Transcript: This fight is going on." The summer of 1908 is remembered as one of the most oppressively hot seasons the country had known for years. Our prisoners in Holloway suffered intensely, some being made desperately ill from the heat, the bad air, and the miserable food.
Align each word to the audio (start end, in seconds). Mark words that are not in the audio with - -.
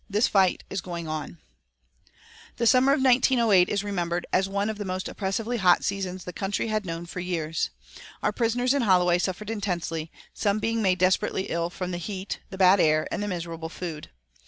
This 0.09 0.27
fight 0.27 0.63
is 0.67 0.81
going 0.81 1.07
on." 1.07 1.37
The 2.57 2.65
summer 2.65 2.91
of 2.91 3.03
1908 3.03 3.69
is 3.69 3.83
remembered 3.83 4.25
as 4.33 4.49
one 4.49 4.67
of 4.67 4.79
the 4.79 4.83
most 4.83 5.07
oppressively 5.07 5.57
hot 5.57 5.83
seasons 5.83 6.23
the 6.23 6.33
country 6.33 6.69
had 6.69 6.87
known 6.87 7.05
for 7.05 7.19
years. 7.19 7.69
Our 8.23 8.31
prisoners 8.31 8.73
in 8.73 8.81
Holloway 8.81 9.19
suffered 9.19 9.51
intensely, 9.51 10.11
some 10.33 10.57
being 10.57 10.81
made 10.81 10.97
desperately 10.97 11.51
ill 11.51 11.69
from 11.69 11.91
the 11.91 11.99
heat, 11.99 12.39
the 12.49 12.57
bad 12.57 12.79
air, 12.79 13.07
and 13.11 13.21
the 13.21 13.27
miserable 13.27 13.69
food. 13.69 14.09